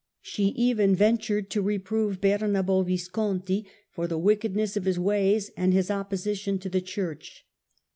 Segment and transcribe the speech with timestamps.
[0.23, 5.91] She even ventured to reprove Bernabo Visconti for the wickedness of his ways and his
[5.91, 7.45] opposition to the Church.